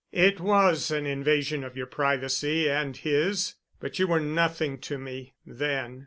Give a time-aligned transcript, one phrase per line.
[0.17, 5.99] "It was an invasion of your privacy—and his—but you were nothing to me—then.